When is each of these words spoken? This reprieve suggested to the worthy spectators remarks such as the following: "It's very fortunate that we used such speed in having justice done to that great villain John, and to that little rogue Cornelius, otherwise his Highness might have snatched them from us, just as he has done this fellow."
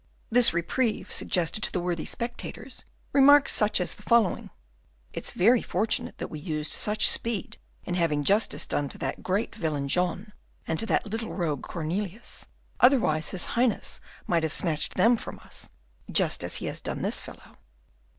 This 0.31 0.51
reprieve 0.51 1.13
suggested 1.13 1.61
to 1.61 1.71
the 1.71 1.79
worthy 1.79 2.05
spectators 2.05 2.85
remarks 3.13 3.53
such 3.53 3.79
as 3.79 3.93
the 3.93 4.01
following: 4.01 4.49
"It's 5.13 5.29
very 5.29 5.61
fortunate 5.61 6.17
that 6.17 6.29
we 6.29 6.39
used 6.39 6.71
such 6.71 7.07
speed 7.07 7.59
in 7.83 7.93
having 7.93 8.23
justice 8.23 8.65
done 8.65 8.89
to 8.89 8.97
that 8.97 9.21
great 9.21 9.53
villain 9.53 9.87
John, 9.87 10.33
and 10.65 10.79
to 10.79 10.87
that 10.87 11.05
little 11.05 11.35
rogue 11.35 11.61
Cornelius, 11.61 12.47
otherwise 12.79 13.29
his 13.29 13.45
Highness 13.53 13.99
might 14.25 14.41
have 14.41 14.53
snatched 14.53 14.95
them 14.95 15.17
from 15.17 15.37
us, 15.37 15.69
just 16.11 16.43
as 16.43 16.55
he 16.55 16.65
has 16.65 16.81
done 16.81 17.03
this 17.03 17.21
fellow." 17.21 17.57